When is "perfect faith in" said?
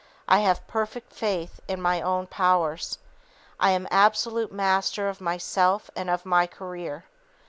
0.67-1.79